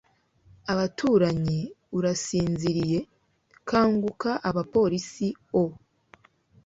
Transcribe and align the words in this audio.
abaturanyi, 0.71 1.59
urasinziriye? 1.97 2.99
kanguka! 3.69 4.31
abapolisi-o 4.49 5.63